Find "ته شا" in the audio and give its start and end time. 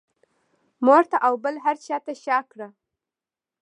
2.05-2.37